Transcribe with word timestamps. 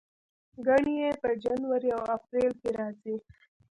ګڼې 0.65 0.93
یې 1.01 1.09
په 1.21 1.29
جنوري 1.43 1.89
او 1.97 2.03
اپریل 2.15 2.51
کې 2.61 2.69
راځي. 2.79 3.15